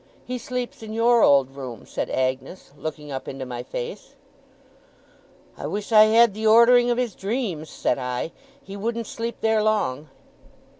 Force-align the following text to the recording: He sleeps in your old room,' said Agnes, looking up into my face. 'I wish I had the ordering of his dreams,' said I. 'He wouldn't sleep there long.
He 0.25 0.39
sleeps 0.39 0.81
in 0.81 0.93
your 0.93 1.21
old 1.21 1.51
room,' 1.51 1.85
said 1.85 2.09
Agnes, 2.09 2.71
looking 2.75 3.11
up 3.11 3.27
into 3.27 3.45
my 3.45 3.61
face. 3.61 4.15
'I 5.59 5.67
wish 5.67 5.91
I 5.91 6.05
had 6.05 6.33
the 6.33 6.47
ordering 6.47 6.89
of 6.89 6.97
his 6.97 7.13
dreams,' 7.13 7.69
said 7.69 7.99
I. 7.99 8.31
'He 8.63 8.75
wouldn't 8.75 9.05
sleep 9.05 9.41
there 9.41 9.61
long. 9.61 10.09